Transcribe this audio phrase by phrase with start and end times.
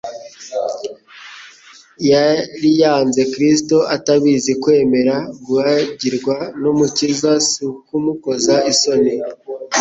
[2.09, 4.51] Yari yanze Kristo atabizi.
[4.63, 9.13] Kwemera kuhagirwa n'Umukiza, si ukumukoza isoni.